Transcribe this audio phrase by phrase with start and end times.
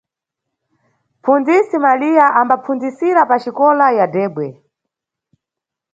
[1.15, 4.47] Mʼpfundzisi Maliya ambapfundzisira paxikola ya Dhegwe.